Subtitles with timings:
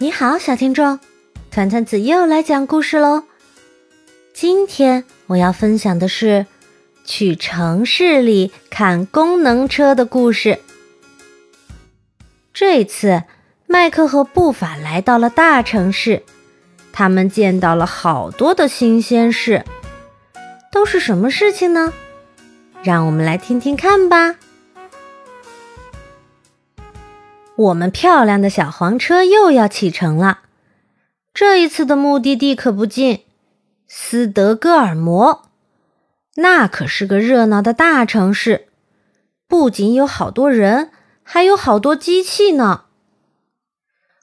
[0.00, 1.00] 你好，小听众，
[1.50, 3.24] 团团子又来讲故事喽。
[4.32, 6.46] 今天我要分享的是
[7.04, 10.60] 去城市里看功能车的故事。
[12.54, 13.24] 这次，
[13.66, 16.22] 麦克和布法来到了大城市，
[16.92, 19.64] 他们见到了好多的新鲜事，
[20.70, 21.92] 都是什么事情呢？
[22.84, 24.36] 让我们来听听看吧。
[27.58, 30.42] 我们漂亮的小黄车又要启程了。
[31.34, 33.24] 这一次的目的地可不近，
[33.88, 35.42] 斯德哥尔摩，
[36.36, 38.68] 那可是个热闹的大城市，
[39.48, 40.90] 不仅有好多人，
[41.24, 42.84] 还有好多机器呢。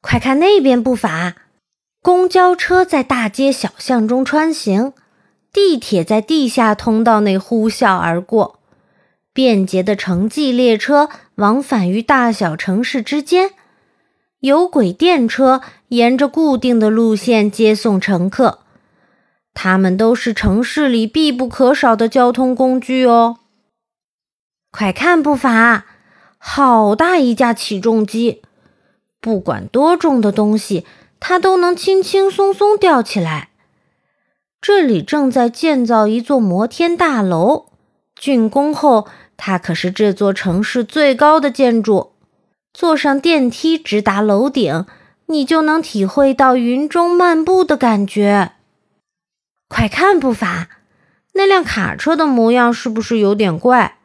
[0.00, 1.36] 快看那边，步伐，
[2.02, 4.92] 公交车在大街小巷中穿行，
[5.52, 8.59] 地铁在地下通道内呼啸而过。
[9.40, 13.52] 便捷的城际列车往返于大小城市之间，
[14.40, 18.58] 有轨电车沿着固定的路线接送乘客，
[19.54, 23.38] 它们都是城市里必不可少的交通工具哦。
[24.70, 25.86] 快看，不法，
[26.36, 28.42] 好大一架起重机，
[29.22, 30.84] 不管多重的东西，
[31.18, 33.48] 它都能轻轻松松吊起来。
[34.60, 37.70] 这里正在建造一座摩天大楼。
[38.20, 39.08] 竣工后，
[39.42, 42.12] 它可是这座城市最高的建筑。
[42.74, 44.84] 坐上电梯直达楼顶，
[45.26, 48.52] 你就能体会到云中漫步的感觉。
[49.66, 50.68] 快看，不法，
[51.32, 53.96] 那辆卡车的模样是不是有点怪？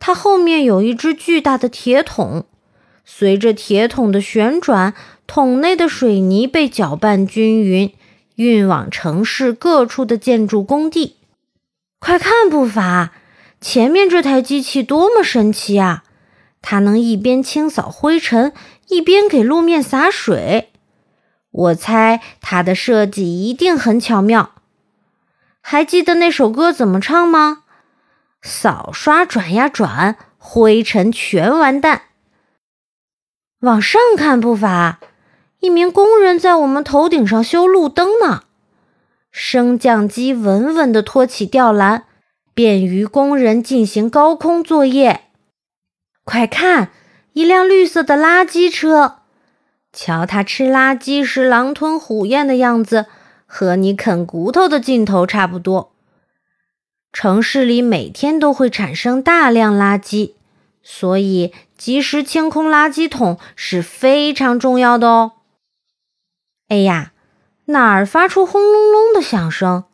[0.00, 2.44] 它后面有一只巨大的铁桶，
[3.04, 4.92] 随着铁桶的旋转，
[5.28, 7.94] 桶内的水泥被搅拌均匀，
[8.34, 11.16] 运往城市各处的建筑工地。
[12.00, 13.12] 快看，不法！
[13.64, 16.04] 前面这台机器多么神奇啊！
[16.60, 18.52] 它能一边清扫灰尘，
[18.88, 20.70] 一边给路面洒水。
[21.50, 24.50] 我猜它的设计一定很巧妙。
[25.62, 27.62] 还记得那首歌怎么唱吗？
[28.42, 32.02] 扫刷转呀转，灰尘全完蛋。
[33.60, 35.00] 往上看，不法，
[35.60, 38.42] 一名工人在我们头顶上修路灯呢。
[39.30, 42.04] 升降机稳稳地托起吊篮。
[42.54, 45.22] 便于工人进行高空作业。
[46.24, 46.90] 快看，
[47.32, 49.16] 一辆绿色的垃圾车，
[49.92, 53.06] 瞧它吃垃圾时狼吞虎咽的样子，
[53.44, 55.92] 和你啃骨头的劲头差不多。
[57.12, 60.32] 城市里每天都会产生大量垃圾，
[60.82, 65.32] 所以及时清空垃圾桶是非常重要的哦。
[66.68, 67.12] 哎呀，
[67.66, 69.84] 哪儿发出轰隆隆的响声？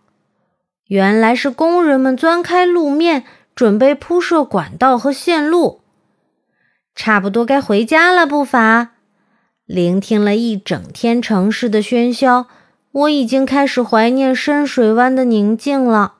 [0.90, 3.22] 原来是工人们钻开路面，
[3.54, 5.82] 准备铺设管道和线路。
[6.96, 8.88] 差不多该回家了，不法。
[9.66, 12.48] 聆听了一整天城市的喧嚣，
[12.90, 16.14] 我已经开始怀念深水湾的宁静了。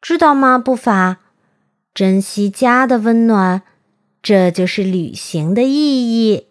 [0.00, 1.16] 知道吗，不法？
[1.92, 3.62] 珍惜家的温暖，
[4.22, 6.46] 这就是旅行的意义。